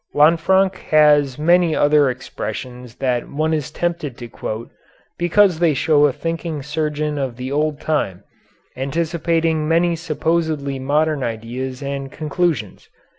Lanfranc 0.15 0.77
has 0.89 1.37
many 1.37 1.75
other 1.75 2.09
expressions 2.09 2.95
that 2.95 3.29
one 3.29 3.53
is 3.53 3.69
tempted 3.69 4.17
to 4.17 4.27
quote, 4.27 4.71
because 5.19 5.59
they 5.59 5.75
show 5.75 6.07
a 6.07 6.11
thinking 6.11 6.63
surgeon 6.63 7.19
of 7.19 7.35
the 7.37 7.51
old 7.51 7.79
time, 7.79 8.23
anticipating 8.75 9.67
many 9.67 9.95
supposedly 9.95 10.79
modern 10.79 11.21
ideas 11.23 11.83
and 11.83 12.11
conclusions. 12.11 12.89